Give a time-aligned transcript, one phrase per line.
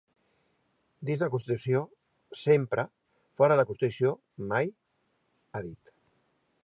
[1.09, 1.81] Dins la constitució,
[2.43, 2.87] sempre;
[3.41, 4.15] fora de la constitució,
[4.55, 4.73] mai,
[5.53, 5.95] ha dit.